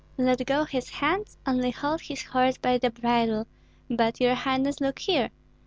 [0.17, 3.45] Let go his hands, only hold his horse by the bridle;
[3.87, 5.29] but, your highness, look here!